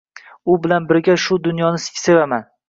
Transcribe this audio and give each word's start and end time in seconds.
U 0.53 0.55
bilan 0.63 0.87
birga 0.93 1.17
shu 1.25 1.37
dunyoni 1.49 1.83
sevaman 1.85 2.51